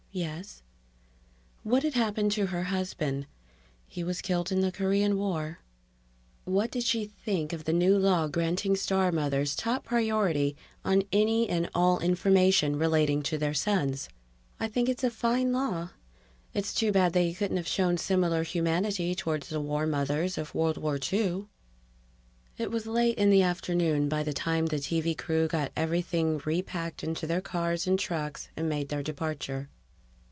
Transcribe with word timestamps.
("Yes.") 0.13 0.61
What 1.63 1.83
had 1.83 1.93
happened 1.93 2.33
to 2.33 2.47
her 2.47 2.63
husband? 2.65 3.27
("He 3.87 4.03
was 4.03 4.19
killed 4.21 4.51
in 4.51 4.59
the 4.59 4.69
Korean 4.69 5.17
War.") 5.17 5.59
What 6.43 6.69
did 6.69 6.83
she 6.83 7.05
think 7.05 7.53
of 7.53 7.63
the 7.63 7.71
new 7.71 7.97
law 7.97 8.27
granting 8.27 8.75
star 8.75 9.13
mothers 9.13 9.55
top 9.55 9.85
priority 9.85 10.57
on 10.83 11.03
any 11.13 11.47
and 11.47 11.69
all 11.73 11.99
information 11.99 12.77
relating 12.77 13.23
to 13.23 13.37
their 13.37 13.53
sons? 13.53 14.09
("I 14.59 14.67
think 14.67 14.89
it's 14.89 15.05
a 15.05 15.09
fine 15.09 15.53
law... 15.53 15.91
It's 16.53 16.73
too 16.73 16.91
bad 16.91 17.13
they 17.13 17.31
couldn't 17.31 17.55
have 17.55 17.65
shown 17.65 17.97
similar 17.97 18.43
humanity 18.43 19.15
toward 19.15 19.43
the 19.43 19.61
war 19.61 19.87
mothers 19.87 20.37
of 20.37 20.53
World 20.53 20.75
War 20.77 20.99
II.") 21.09 21.45
It 22.57 22.69
was 22.69 22.85
late 22.85 23.17
in 23.17 23.29
the 23.29 23.43
afternoon 23.43 24.09
by 24.09 24.23
the 24.23 24.33
time 24.33 24.65
the 24.65 24.75
TV 24.75 25.17
crew 25.17 25.47
got 25.47 25.71
everything 25.77 26.41
repacked 26.43 27.01
into 27.01 27.25
their 27.25 27.39
cars 27.39 27.87
and 27.87 27.97
trucks 27.97 28.49
and 28.57 28.67
made 28.67 28.89
their 28.89 29.03
departure. 29.03 29.69